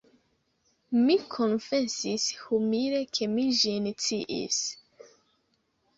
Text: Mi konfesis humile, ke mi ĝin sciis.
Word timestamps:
Mi 1.01 1.17
konfesis 1.35 2.25
humile, 2.45 3.05
ke 3.19 3.31
mi 3.37 3.47
ĝin 3.61 3.93
sciis. 4.07 4.63